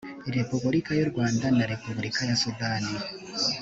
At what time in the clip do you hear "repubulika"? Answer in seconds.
0.35-0.91, 1.71-2.21